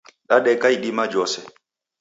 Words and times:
Dadeka 0.29 0.67
idima 0.75 1.03
jhose. 1.11 1.39